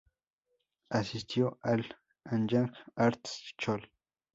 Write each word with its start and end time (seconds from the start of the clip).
Asistió 0.89 1.59
al 1.61 1.85
Anyang 2.25 2.73
Arts 2.95 3.53
School. 3.55 3.87